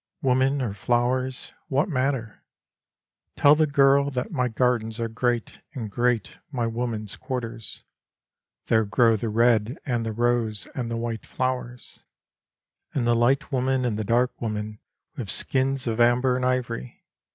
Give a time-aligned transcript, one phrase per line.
[0.23, 2.43] Women or flowers, what matter?
[3.35, 7.83] Tell the girl That my gardens are great and great my women^s quarters.
[8.65, 12.03] There grow the red and the rose and the wJiite flowers,
[12.95, 14.79] And the light women and the dark women,
[15.17, 17.03] with skins of amber and ivory.